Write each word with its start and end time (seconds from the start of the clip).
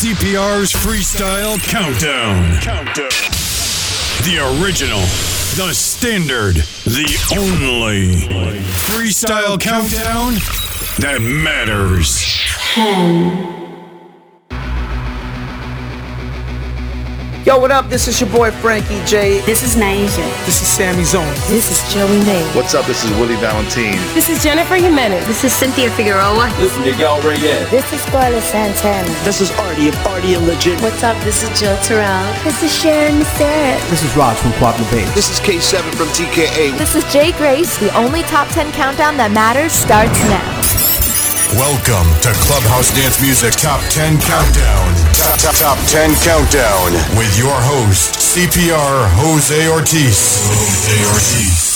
CPR's 0.00 0.72
Freestyle 0.72 1.58
Countdown. 1.68 2.58
Countdown. 2.62 3.10
The 4.24 4.64
original, 4.64 5.00
the 5.56 5.74
standard, 5.74 6.56
the 6.86 7.18
only 7.36 8.16
Freestyle 8.88 9.60
Countdown 9.60 10.36
that 11.00 11.20
matters. 11.20 12.24
Yo, 17.50 17.58
what 17.58 17.72
up? 17.72 17.88
This 17.88 18.06
is 18.06 18.20
your 18.20 18.30
boy 18.30 18.52
Frankie 18.62 19.02
J. 19.04 19.40
This 19.40 19.64
is 19.64 19.74
Naija. 19.74 20.22
This 20.46 20.62
is 20.62 20.68
Sammy 20.68 21.02
Zone. 21.02 21.34
This 21.50 21.66
is 21.74 21.82
Joey 21.92 22.22
May. 22.22 22.46
What's 22.54 22.76
up? 22.76 22.86
This 22.86 23.02
is 23.02 23.10
Willie 23.18 23.34
Valentine. 23.42 23.98
This 24.14 24.28
is 24.28 24.40
Jennifer 24.40 24.76
Jimenez. 24.76 25.26
This 25.26 25.42
is 25.42 25.52
Cynthia 25.52 25.90
Figueroa. 25.90 26.46
This 26.58 26.70
is 26.70 26.78
Miguel 26.78 27.20
Reyes. 27.22 27.68
This 27.68 27.92
is 27.92 28.00
Scarlett 28.02 28.44
Santana. 28.44 29.08
This 29.24 29.40
is 29.40 29.50
Artie 29.66 29.88
of 29.88 29.96
Artie 30.06 30.34
and 30.34 30.46
Legit. 30.46 30.80
What's 30.80 31.02
up? 31.02 31.20
This 31.24 31.42
is 31.42 31.50
Jill 31.58 31.76
Terrell. 31.78 32.22
This 32.44 32.62
is 32.62 32.72
Sharon 32.72 33.20
Sarah. 33.34 33.80
This 33.90 34.04
is 34.04 34.16
Raj 34.16 34.36
from 34.36 34.52
Quattro 34.52 34.86
Bay. 34.92 35.02
This 35.18 35.28
is 35.28 35.40
K7 35.40 35.92
from 35.98 36.06
TKA. 36.14 36.78
This 36.78 36.94
is 36.94 37.02
Jay 37.12 37.32
Grace. 37.32 37.76
The 37.78 37.92
only 37.96 38.22
top 38.30 38.46
10 38.50 38.70
countdown 38.78 39.16
that 39.16 39.32
matters 39.32 39.72
starts 39.72 40.22
now. 40.30 40.79
Welcome 41.56 42.06
to 42.22 42.30
Clubhouse 42.46 42.94
Dance 42.94 43.20
Music 43.20 43.52
Top 43.54 43.80
10 43.90 44.20
Countdown. 44.20 44.94
Top, 45.14 45.36
top, 45.40 45.54
top 45.56 45.78
10 45.88 46.14
Countdown 46.22 46.92
with 47.18 47.36
your 47.36 47.50
host, 47.50 48.14
CPR 48.14 49.08
Jose 49.18 49.68
Ortiz. 49.68 50.46
Jose 50.46 51.04
Ortiz. 51.10 51.69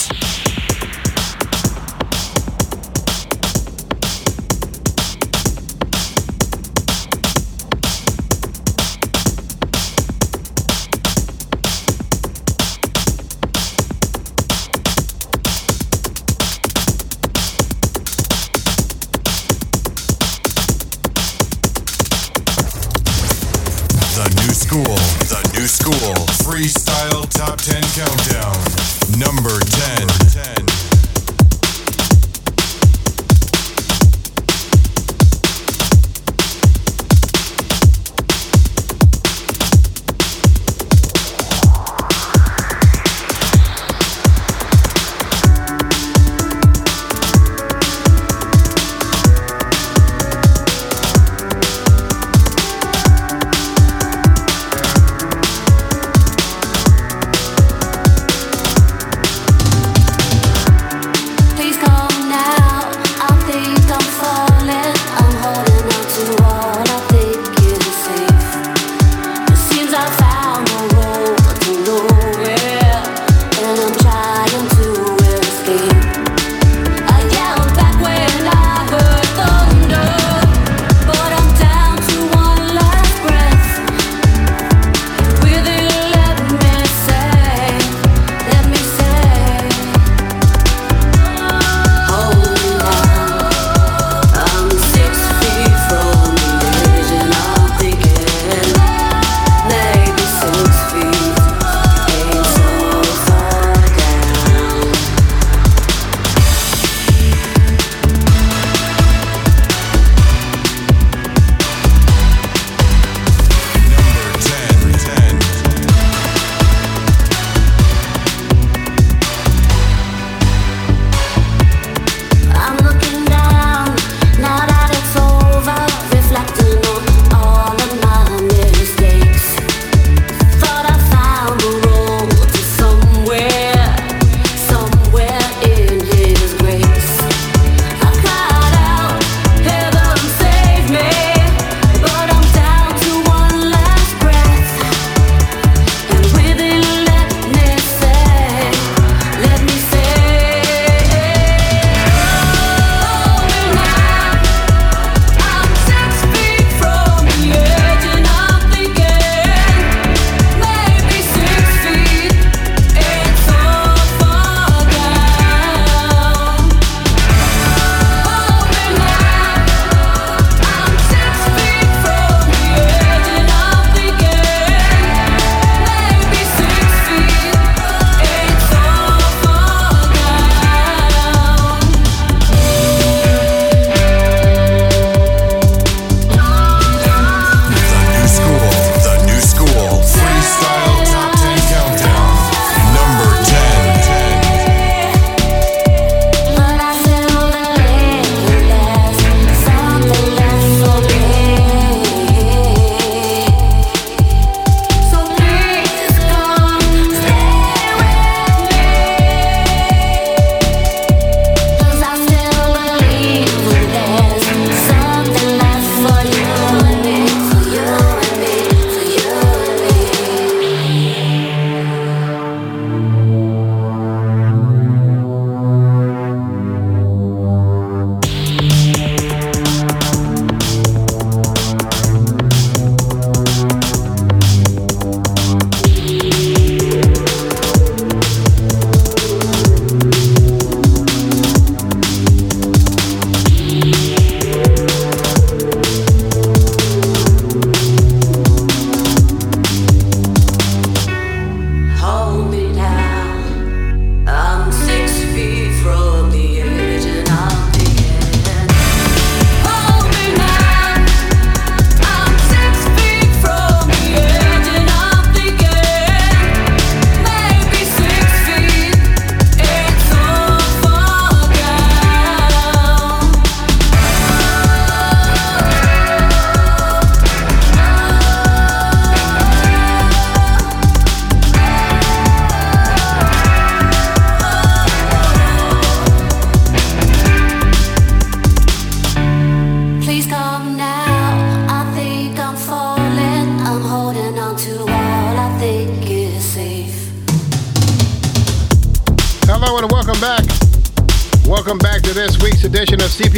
Freestyle 26.65 27.29
top 27.29 27.59
10 27.59 27.83
countdown, 27.93 28.34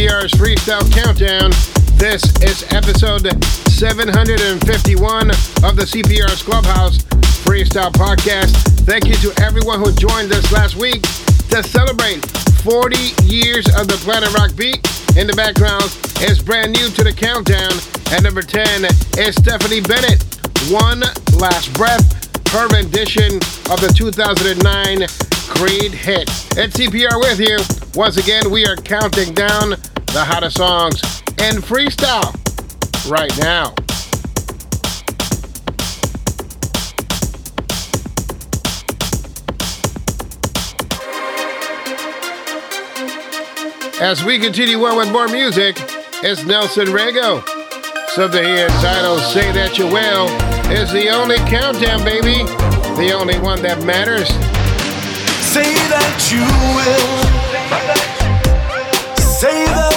CPR's 0.07 0.33
Freestyle 0.35 0.87
Countdown. 0.95 1.51
This 1.99 2.23
is 2.41 2.63
episode 2.73 3.27
751 3.43 5.31
of 5.67 5.75
the 5.75 5.83
CPR's 5.83 6.45
Clubhouse 6.45 6.99
Freestyle 7.43 7.91
Podcast. 7.91 8.55
Thank 8.87 9.07
you 9.07 9.15
to 9.17 9.35
everyone 9.43 9.81
who 9.81 9.91
joined 9.95 10.31
us 10.31 10.53
last 10.53 10.77
week 10.77 11.03
to 11.51 11.61
celebrate 11.61 12.25
40 12.63 12.97
years 13.25 13.67
of 13.75 13.89
the 13.89 13.99
Planet 14.07 14.33
Rock 14.35 14.55
beat. 14.55 14.79
In 15.19 15.27
the 15.27 15.35
background 15.35 15.91
is 16.23 16.41
brand 16.41 16.71
new 16.71 16.89
to 16.91 17.03
the 17.03 17.13
countdown. 17.13 17.75
At 18.15 18.23
number 18.23 18.43
10 18.43 18.85
is 19.19 19.35
Stephanie 19.35 19.81
Bennett. 19.81 20.23
One 20.71 21.01
Last 21.35 21.75
Breath, 21.75 22.07
her 22.55 22.69
rendition 22.69 23.43
of 23.75 23.83
the 23.83 23.91
2009 23.91 25.09
Creed 25.51 25.91
hit. 25.91 26.31
It's 26.55 26.77
CPR 26.77 27.19
with 27.19 27.41
you. 27.41 27.59
Once 27.97 28.19
again, 28.19 28.51
we 28.51 28.67
are 28.67 28.77
counting 28.77 29.35
down 29.35 29.75
the 30.17 30.25
hottest 30.25 30.57
songs 30.57 30.95
in 31.43 31.61
freestyle 31.61 32.33
right 33.07 33.37
now. 33.39 33.75
As 44.01 44.25
we 44.25 44.39
continue 44.39 44.83
on 44.87 44.97
with 44.97 45.13
more 45.13 45.29
music, 45.29 45.77
it's 46.25 46.47
Nelson 46.47 46.87
Rego. 46.87 47.47
Something 48.09 48.43
he 48.43 48.61
entitled 48.63 49.21
Say 49.21 49.53
That 49.53 49.77
You 49.77 49.85
Will 49.85 50.29
is 50.73 50.91
the 50.93 51.11
only 51.11 51.37
countdown, 51.41 52.03
baby. 52.07 52.43
The 52.97 53.13
only 53.13 53.39
one 53.39 53.61
that 53.61 53.85
matters. 53.85 54.29
Say 55.45 55.75
that 55.91 56.31
you 56.33 56.41
will. 56.75 57.37
Say 59.39 59.67
that 59.67 59.96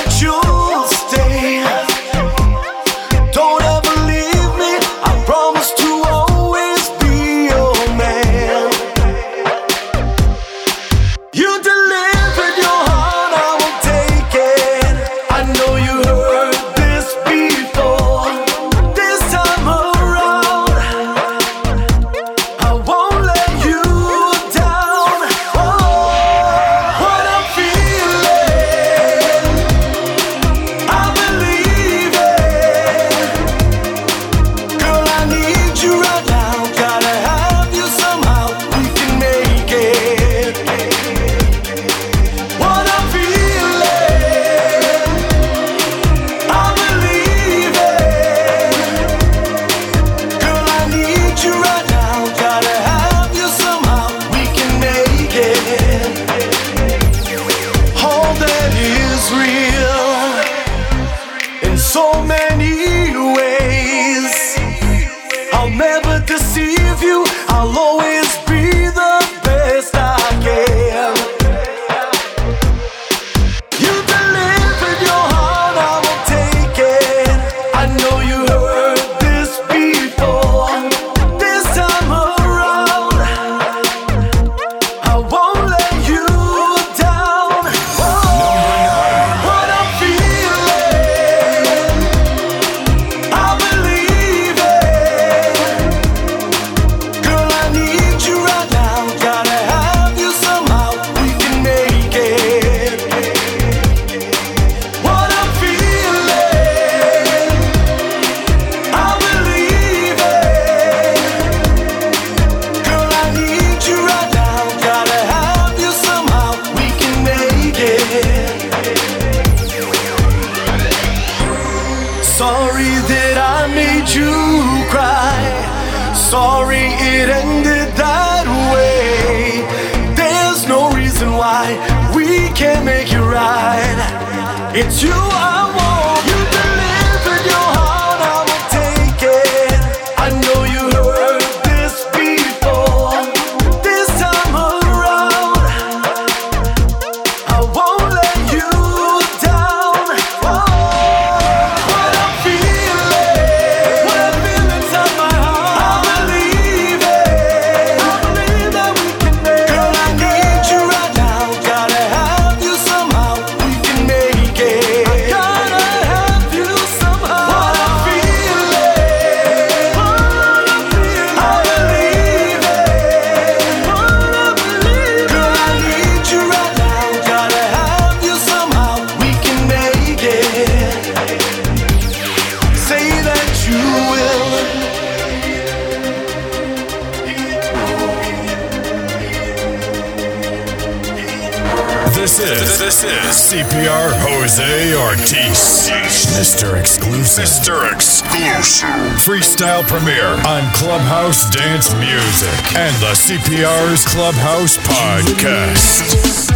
and 202.76 202.96
the 202.98 203.14
CPR's 203.14 204.06
Clubhouse 204.06 204.78
Podcast. 204.78 206.52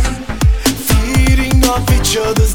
Feeding 0.87 1.63
off 1.65 1.89
each 1.91 2.17
other's. 2.17 2.53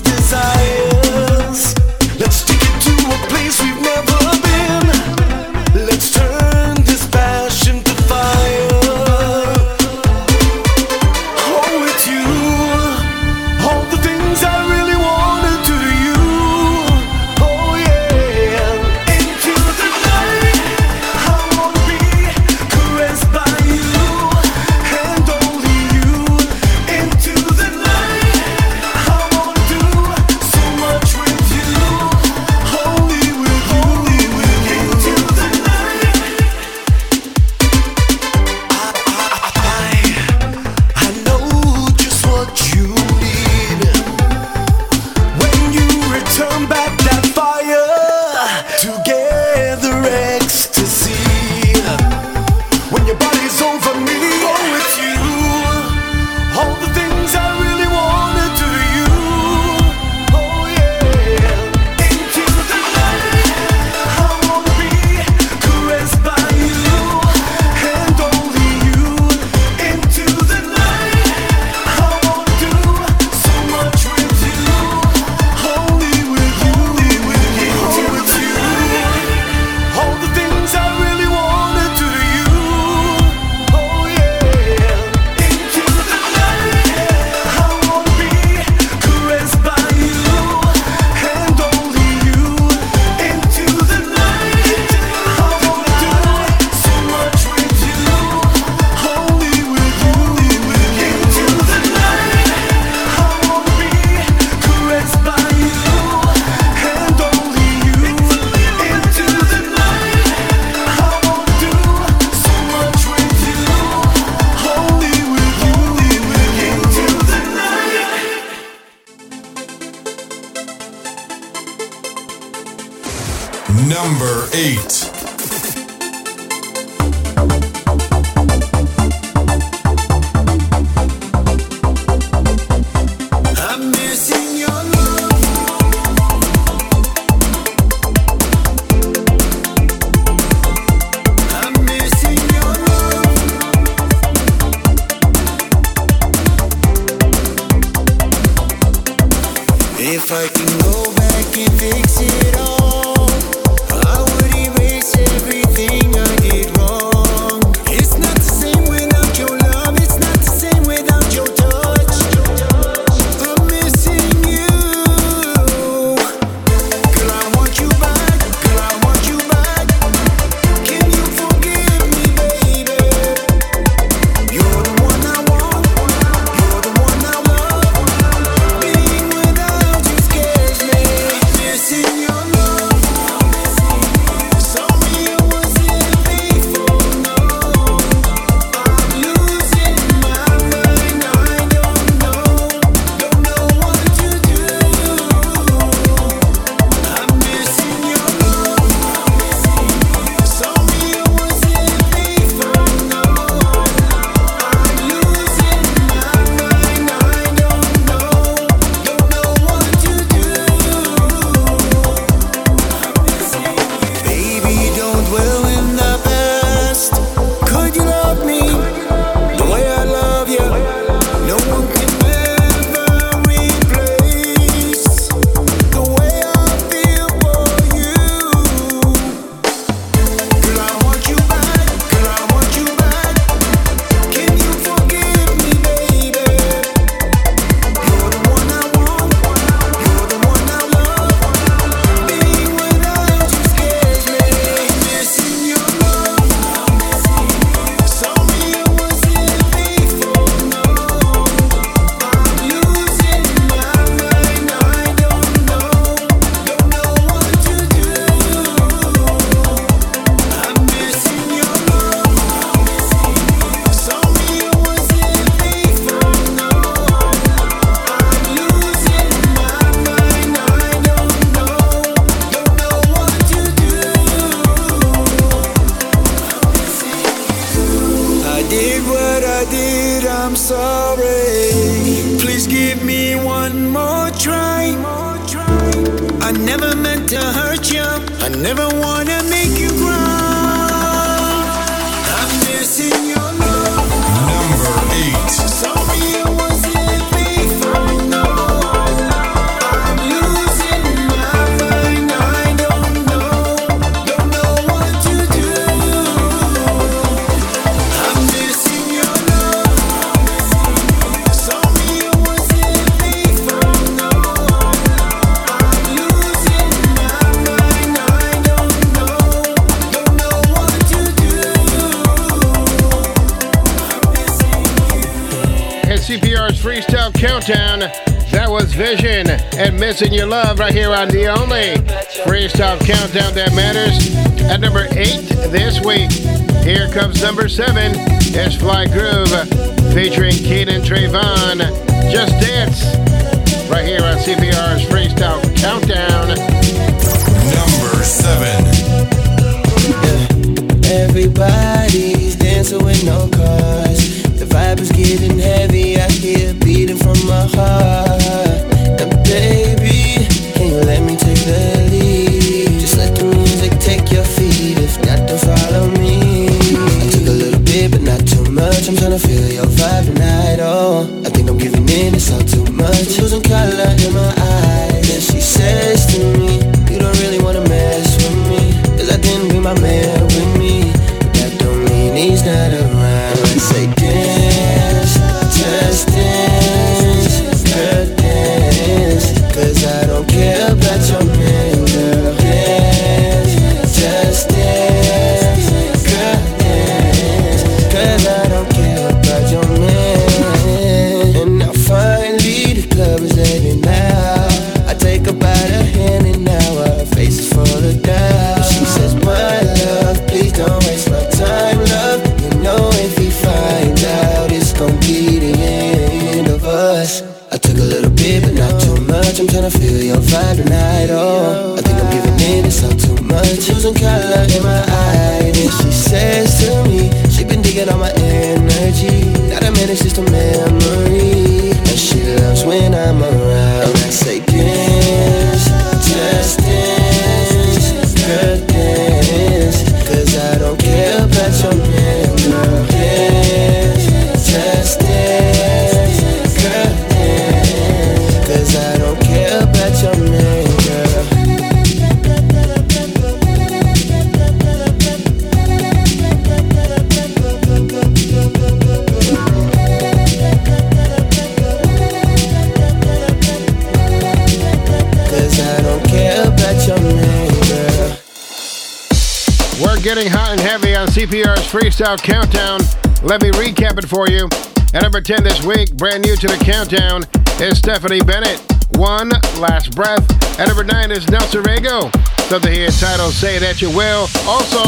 Countdown. 472.41 473.01
Let 473.43 473.63
me 473.63 473.71
recap 473.71 474.19
it 474.19 474.29
for 474.29 474.49
you. 474.49 474.69
At 475.15 475.23
number 475.23 475.41
10 475.41 475.65
this 475.65 475.85
week, 475.85 476.15
brand 476.17 476.45
new 476.45 476.57
to 476.57 476.67
the 476.67 476.77
countdown, 476.85 477.45
is 477.81 477.99
Stephanie 477.99 478.41
Bennett. 478.41 478.81
One 479.17 479.49
Last 479.81 480.15
Breath. 480.15 480.45
At 480.79 480.89
number 480.89 481.05
9 481.05 481.31
is 481.31 481.49
Nelson 481.49 481.83
Rego. 481.83 482.31
Something 482.69 482.93
here 482.93 483.11
titled 483.11 483.55
Say 483.55 483.79
That 483.79 484.03
You 484.03 484.11
Will. 484.11 484.47
Also, 484.67 485.03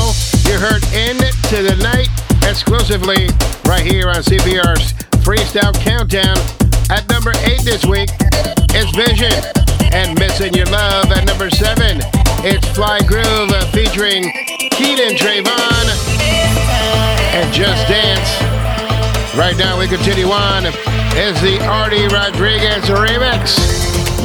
you 0.48 0.58
heard 0.58 0.82
Into 0.94 1.62
the 1.62 1.76
Night 1.82 2.08
exclusively 2.48 3.28
right 3.66 3.84
here 3.84 4.08
on 4.08 4.22
CPR's 4.22 4.94
Freestyle 5.22 5.74
Countdown. 5.84 6.36
At 6.90 7.08
number 7.08 7.32
8 7.44 7.62
this 7.62 7.84
week 7.84 8.10
it's 8.72 8.90
Vision. 8.96 9.32
And 9.92 10.18
Missing 10.18 10.54
Your 10.54 10.66
Love 10.66 11.10
at 11.12 11.26
number 11.26 11.50
7. 11.50 12.00
It's 12.42 12.66
Fly 12.70 13.00
Groove 13.06 13.52
featuring 13.70 14.30
Keaton 14.70 15.16
Trayvon 15.16 16.19
and 17.40 17.54
Just 17.54 17.88
Dance. 17.88 18.30
Right 19.34 19.56
now, 19.56 19.78
we 19.78 19.88
continue 19.88 20.28
on. 20.28 20.66
Is 21.16 21.40
the 21.40 21.58
Artie 21.64 22.06
Rodriguez 22.08 22.84
remix? 22.90 23.56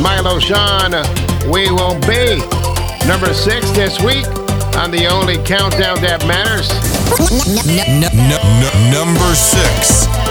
Milo 0.02 0.38
Sean, 0.40 0.92
We 1.50 1.72
Will 1.72 1.98
Be. 2.02 2.40
Number 3.08 3.34
six 3.34 3.72
this 3.72 4.02
week 4.02 4.26
on 4.76 4.92
the 4.92 5.08
only 5.10 5.38
countdown 5.44 6.02
that 6.02 6.26
matters. 6.28 6.68
number 8.92 9.36
six. 9.36 10.25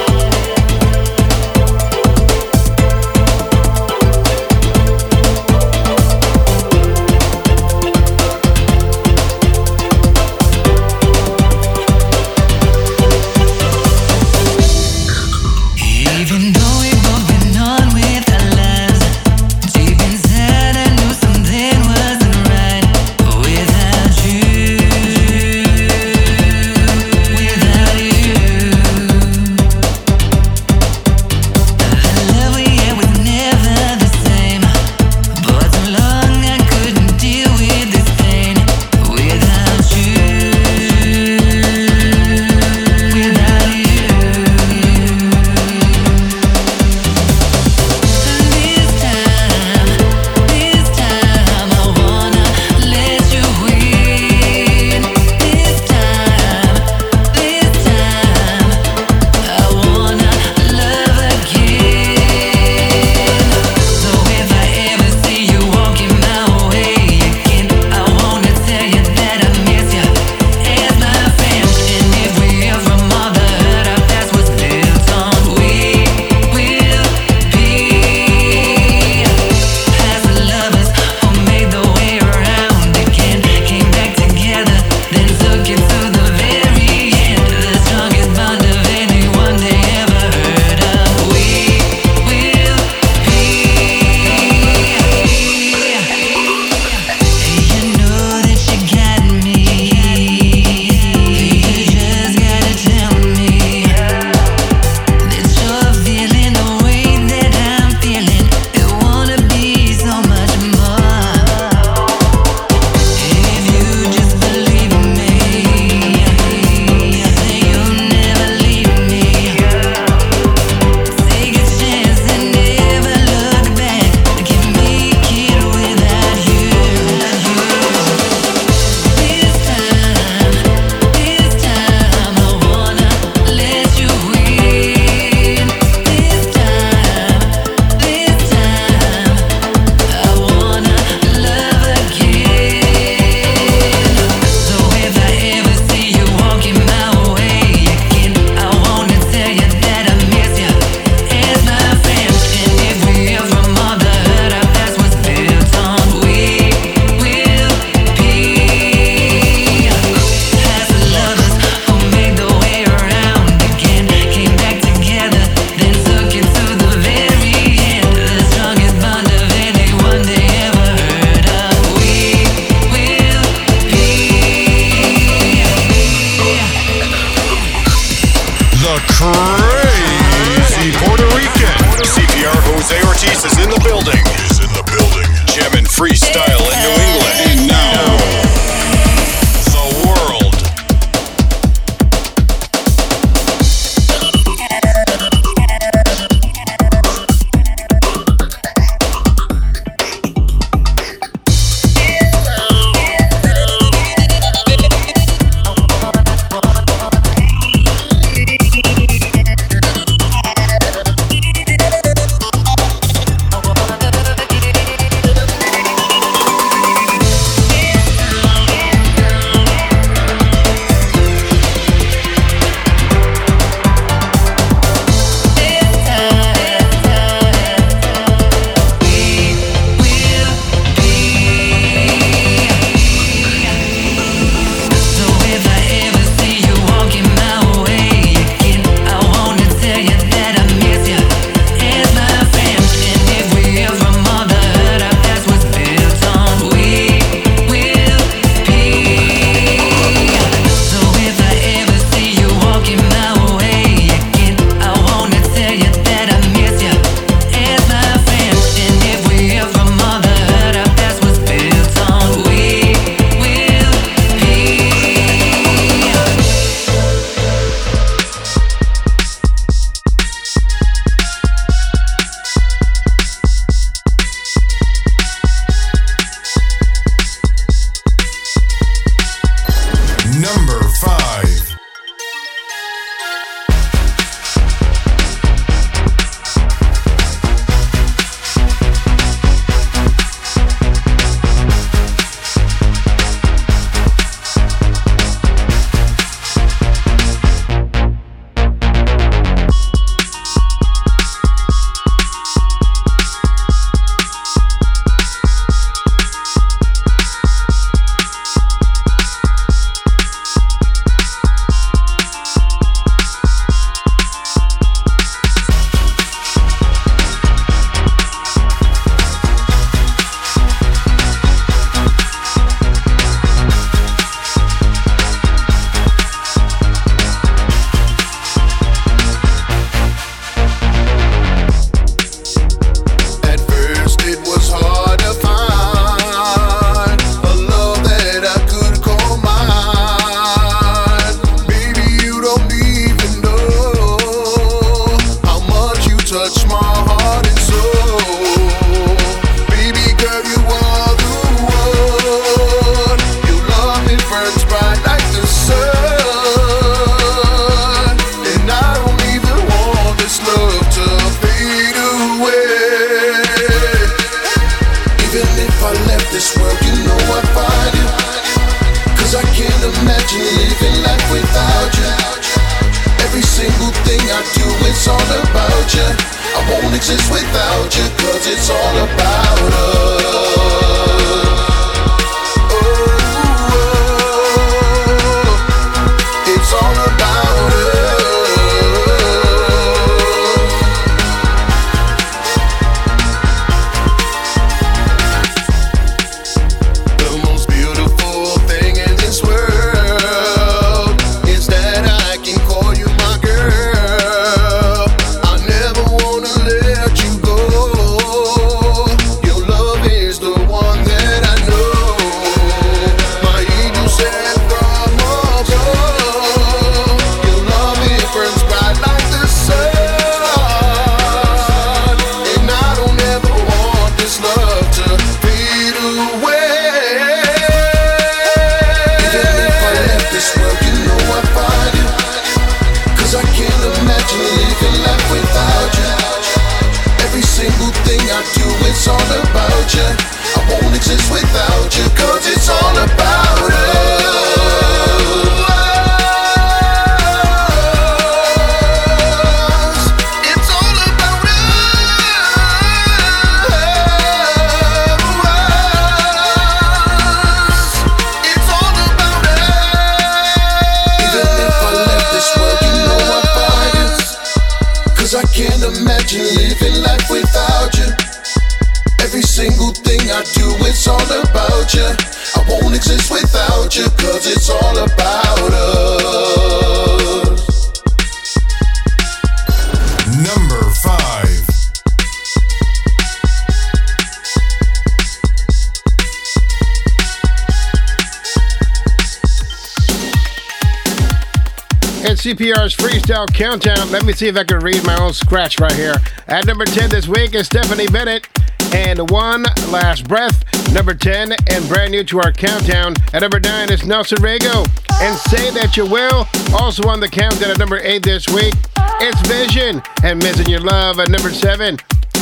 Countdown. 493.54 494.10
Let 494.10 494.24
me 494.24 494.32
see 494.32 494.48
if 494.48 494.56
I 494.56 494.64
can 494.64 494.80
read 494.80 495.04
my 495.04 495.16
own 495.16 495.32
scratch 495.32 495.78
right 495.78 495.92
here. 495.92 496.16
At 496.48 496.66
number 496.66 496.84
10 496.84 497.08
this 497.10 497.28
week 497.28 497.54
is 497.54 497.66
Stephanie 497.66 498.08
Bennett. 498.08 498.48
And 498.92 499.30
One 499.30 499.62
Last 499.90 500.26
Breath, 500.26 500.64
number 500.92 501.14
10, 501.14 501.52
and 501.70 501.88
brand 501.88 502.10
new 502.10 502.24
to 502.24 502.40
our 502.40 502.50
countdown. 502.52 503.14
At 503.32 503.42
number 503.42 503.60
9 503.60 503.90
is 503.92 504.04
Nelson 504.04 504.38
Rego. 504.38 504.84
And 505.22 505.36
Say 505.38 505.70
That 505.70 505.96
You 505.96 506.04
Will, 506.04 506.48
also 506.74 507.08
on 507.08 507.20
the 507.20 507.28
countdown 507.28 507.70
at 507.70 507.78
number 507.78 507.98
8 507.98 508.24
this 508.24 508.48
week. 508.48 508.74
It's 509.20 509.40
Vision 509.48 510.02
and 510.24 510.42
Missing 510.42 510.68
Your 510.68 510.80
Love 510.80 511.20
at 511.20 511.30
number 511.30 511.50
7. 511.50 511.96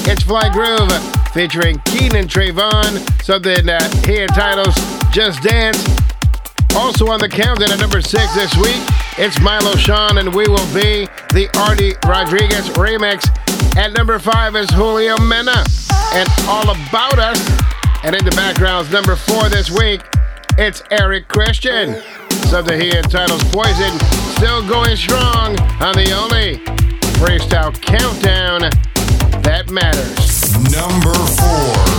It's 0.04 0.22
Fly 0.22 0.48
Groove 0.48 0.92
featuring 1.32 1.78
Keenan 1.86 2.26
Trayvon, 2.26 3.22
something 3.22 3.66
that 3.66 3.92
he 4.06 4.22
entitles 4.22 4.74
Just 5.12 5.42
Dance. 5.42 5.78
Also 6.74 7.10
on 7.10 7.20
the 7.20 7.28
countdown 7.28 7.70
at 7.70 7.78
number 7.78 8.00
six 8.00 8.34
this 8.34 8.54
week, 8.56 8.80
it's 9.18 9.40
Milo 9.40 9.74
Sean 9.76 10.18
and 10.18 10.34
We 10.34 10.44
Will 10.48 10.74
Be, 10.74 11.06
the 11.32 11.50
Artie 11.58 11.94
Rodriguez 12.06 12.68
remix. 12.70 13.28
At 13.76 13.92
number 13.92 14.18
five 14.18 14.56
is 14.56 14.70
Julio 14.70 15.18
Mena 15.18 15.64
and 16.14 16.28
All 16.48 16.70
About 16.70 17.18
Us. 17.18 17.40
And 18.04 18.16
in 18.16 18.24
the 18.24 18.32
background 18.32 18.86
is 18.86 18.92
number 18.92 19.16
four 19.16 19.48
this 19.48 19.70
week, 19.70 20.02
it's 20.58 20.82
Eric 20.90 21.28
Christian. 21.28 22.02
Something 22.48 22.80
he 22.80 22.96
entitles 22.96 23.44
Poison, 23.44 23.98
still 24.36 24.66
going 24.66 24.96
strong 24.96 25.58
on 25.80 25.94
the 25.94 26.12
only 26.12 26.58
freestyle 27.18 27.72
countdown 27.80 28.70
that 29.42 29.70
matters. 29.70 30.52
Number 30.72 31.14
four. 31.14 31.91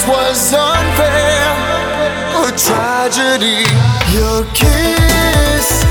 This 0.00 0.08
was 0.08 0.54
unfair, 0.54 1.52
a 2.40 2.50
tragedy. 2.56 3.66
Your 4.16 4.44
kiss 4.54 5.84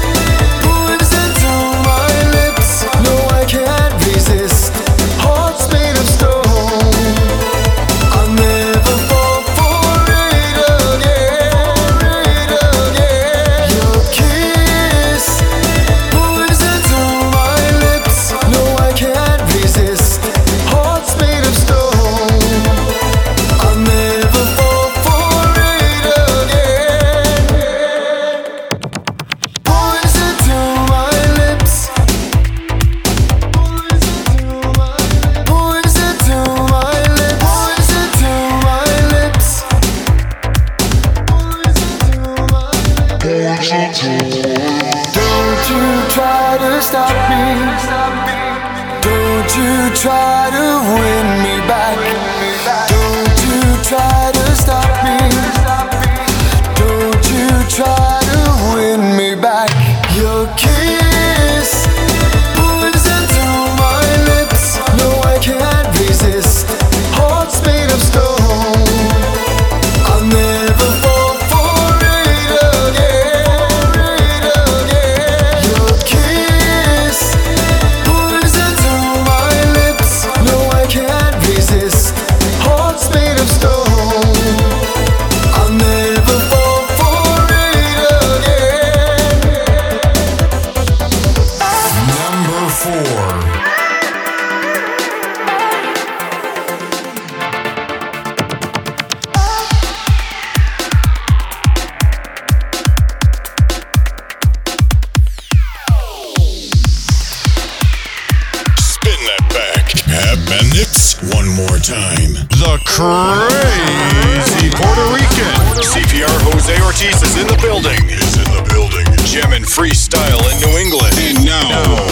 time. 111.84 112.34
The 112.60 112.76
crazy 112.84 114.70
Puerto 114.76 115.06
Rican. 115.16 115.54
CPR 115.80 116.28
Jose 116.52 116.76
Ortiz 116.82 117.22
is 117.24 117.38
in 117.38 117.48
the 117.48 117.58
building. 117.62 118.00
Is 118.10 118.36
in 118.36 118.50
the 118.52 118.64
building. 118.68 119.06
Gem 119.24 119.54
and 119.54 119.64
freestyle 119.64 120.44
in 120.52 120.60
New 120.60 120.76
England. 120.78 121.14
And 121.18 121.46
now, 121.46 121.70
the 121.70 122.09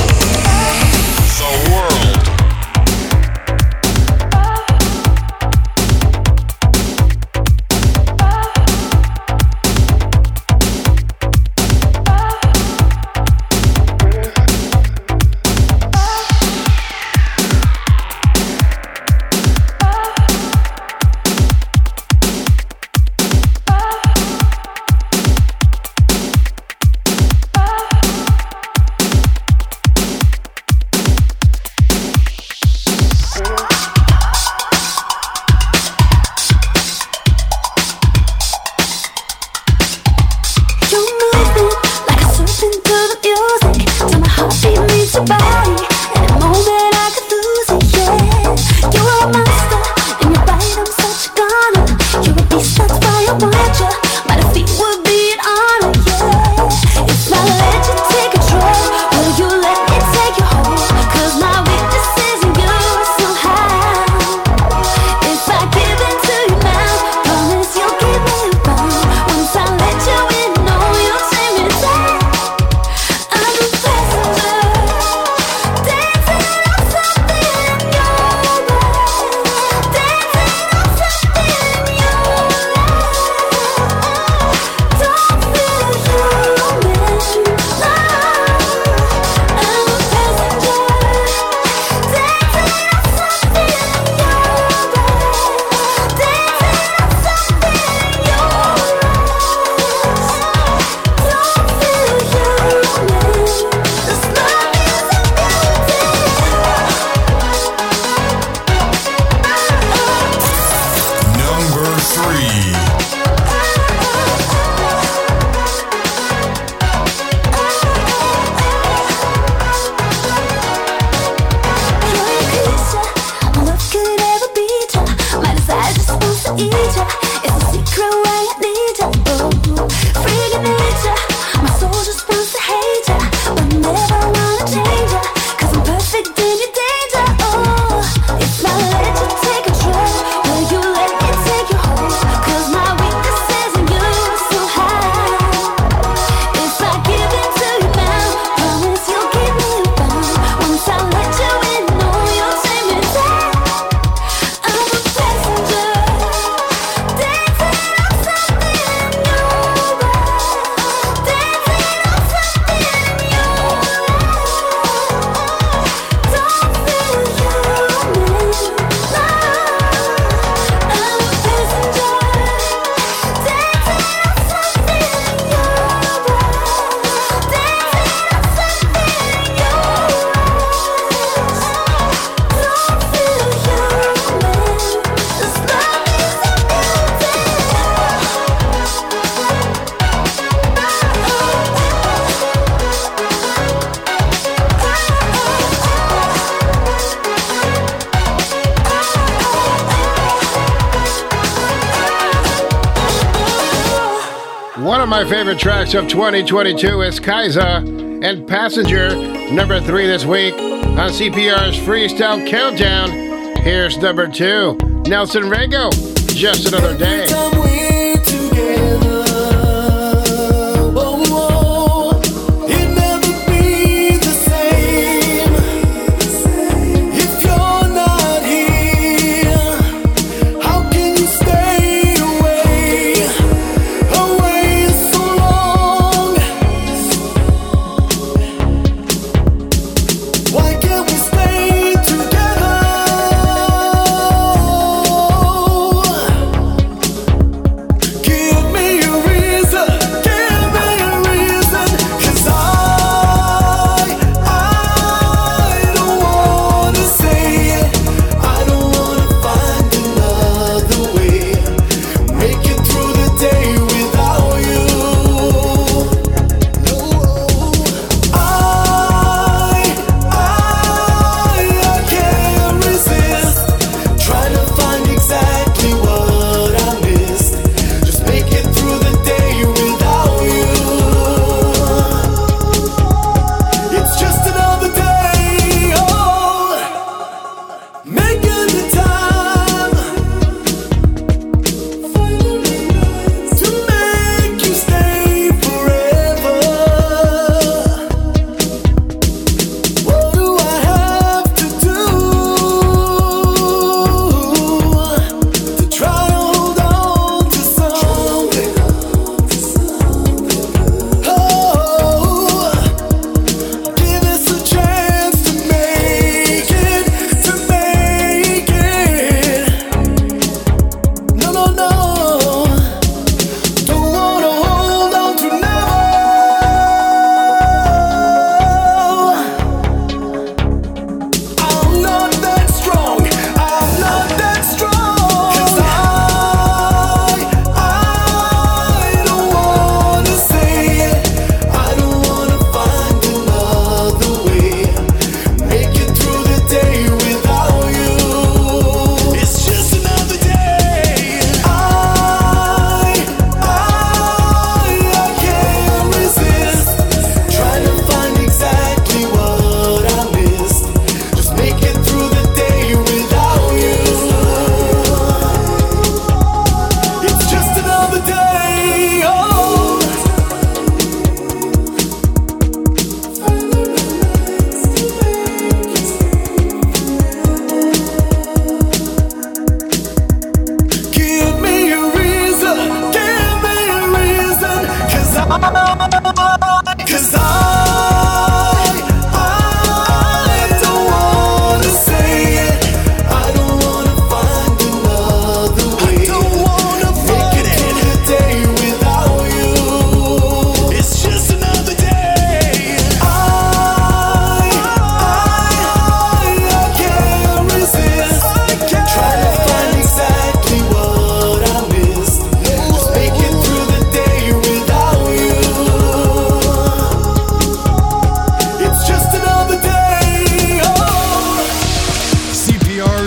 One 204.87 205.01
of 205.01 205.09
my 205.09 205.25
favorite 205.25 205.59
tracks 205.59 205.93
of 205.95 206.07
2022 206.07 207.01
is 207.01 207.19
Kaiser 207.19 207.59
and 207.59 208.47
Passenger, 208.47 209.17
number 209.51 209.81
three 209.81 210.07
this 210.07 210.23
week 210.23 210.53
on 210.53 211.09
CPR's 211.09 211.75
Freestyle 211.77 212.47
Countdown. 212.47 213.11
Here's 213.57 213.97
number 213.97 214.29
two, 214.29 214.77
Nelson 215.05 215.43
Rego, 215.43 215.91
Just 216.33 216.69
Another 216.69 216.97
Day. 216.97 217.25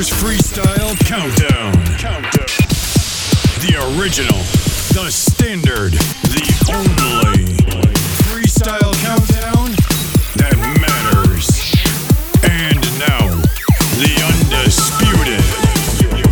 Freestyle 0.08 0.96
Countdown. 1.04 1.74
Countdown. 1.98 2.46
The 3.60 3.76
original, 4.00 4.38
the 4.94 5.10
standard, 5.10 5.92
the 5.92 6.46
only 6.72 7.44
freestyle 8.24 8.94
countdown 9.04 9.76
that 10.36 10.56
matters. 10.80 11.74
And 12.48 12.80
now, 12.98 13.28
the 14.00 14.16
undisputed, 14.24 15.44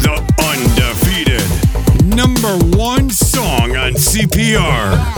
the 0.01 0.17
undefeated, 0.49 2.17
number 2.17 2.57
one 2.75 3.11
song 3.11 3.77
on 3.77 3.93
CPR. 3.93 5.18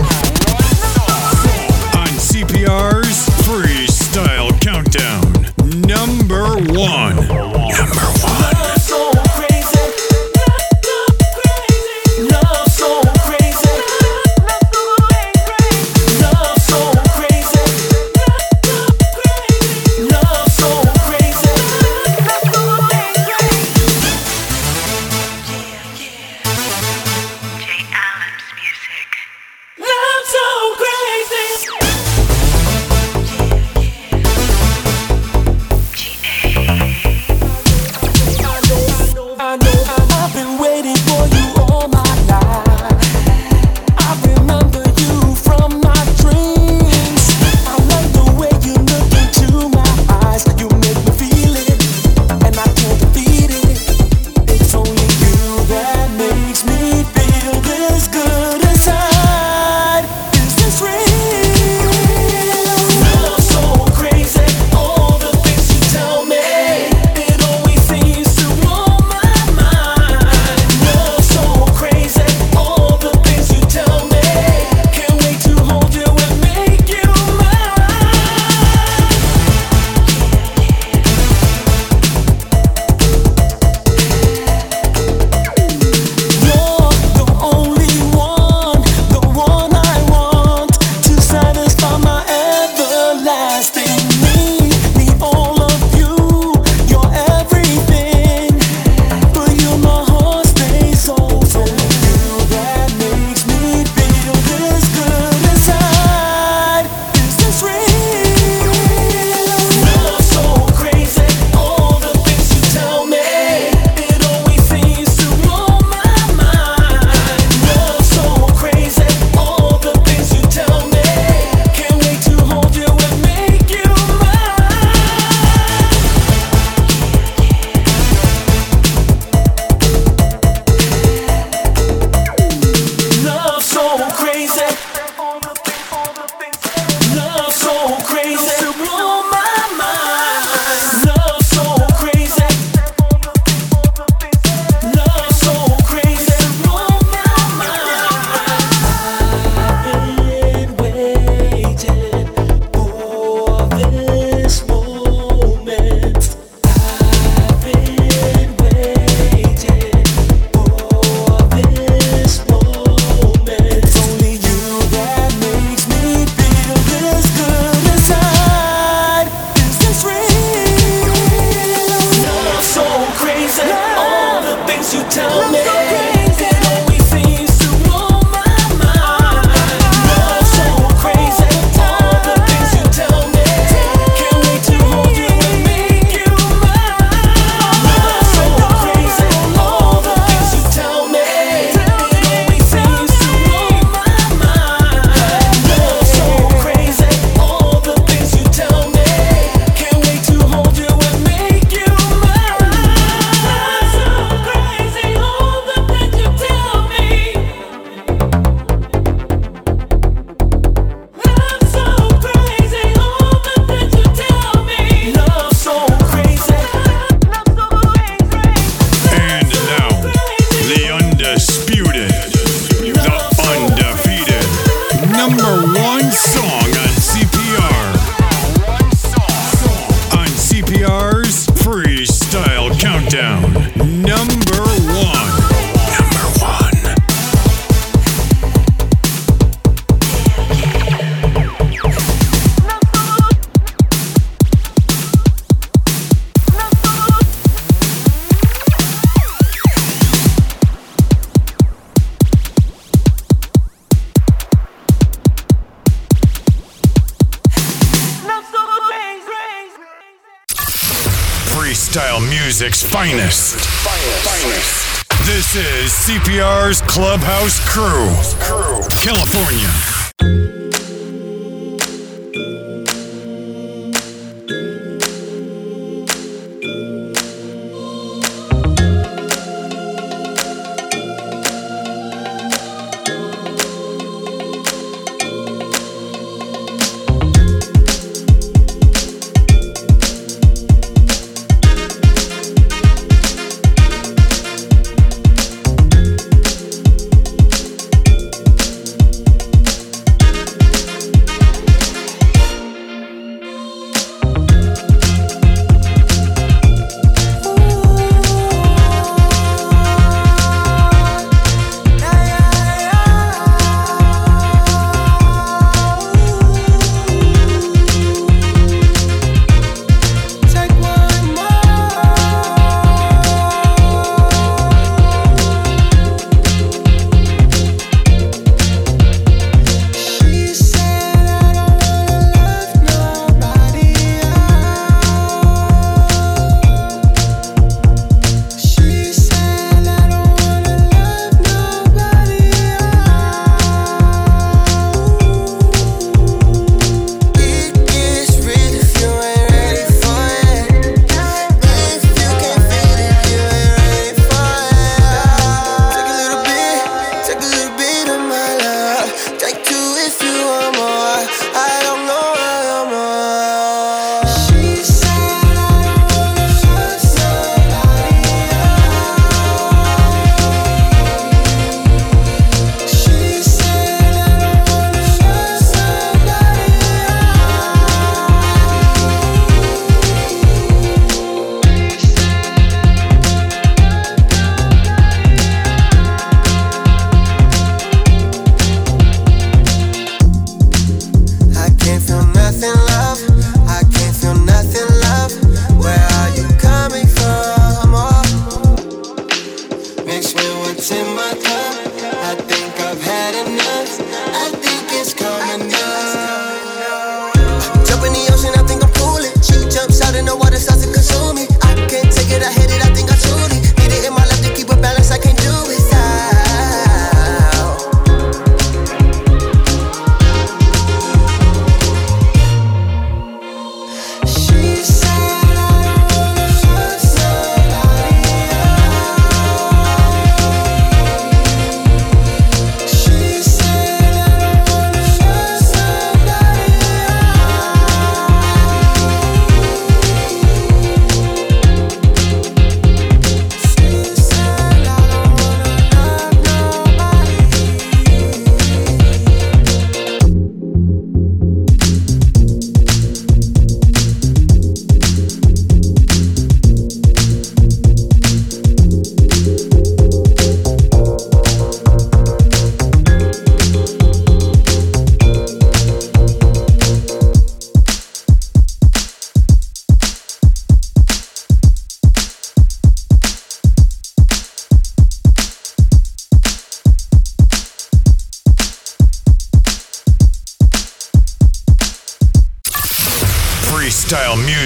Clubhouse. 266.90 267.29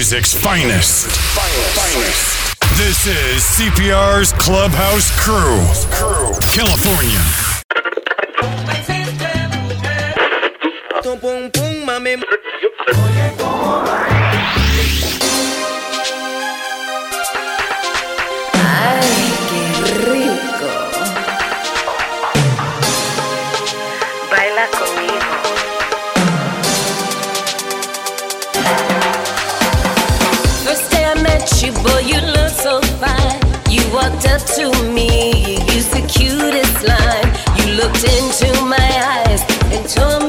music's 0.05 0.35
finest. 0.39 1.07
finest. 1.73 2.77
This 2.77 3.07
is 3.07 3.41
CPR's 3.57 4.33
Clubhouse 4.33 5.09
Crew, 5.19 5.57
California. 6.53 7.55
walked 34.15 34.27
up 34.29 34.41
to 34.55 34.71
me, 34.93 35.31
you 35.45 35.73
used 35.73 35.91
the 35.91 36.05
cutest 36.07 36.87
line. 36.87 37.29
You 37.57 37.75
looked 37.75 38.03
into 38.03 38.61
my 38.63 39.25
eyes 39.27 39.43
and 39.71 39.87
told 39.89 40.19
me. 40.19 40.24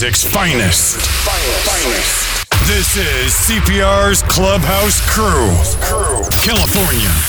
music's 0.00 0.22
finest. 0.32 1.00
finest. 1.26 2.46
This 2.68 2.96
is 2.96 3.32
CPR's 3.34 4.22
Clubhouse 4.22 5.00
Crew, 5.10 5.50
California. 6.44 7.27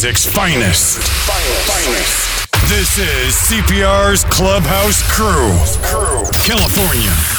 Music's 0.00 0.32
finest. 0.32 0.98
This 2.68 2.98
is 2.98 3.34
CPR's 3.34 4.22
Clubhouse 4.26 5.02
Crew. 5.10 5.50
California. 6.46 7.37